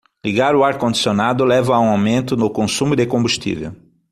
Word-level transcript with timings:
Ligar 0.25 0.55
o 0.55 0.63
ar 0.63 0.79
condicionado 0.79 1.45
leva 1.45 1.75
a 1.75 1.79
um 1.79 1.91
aumento 1.91 2.35
do 2.35 2.49
consumo 2.49 2.95
de 2.95 3.05
combustível. 3.05 3.75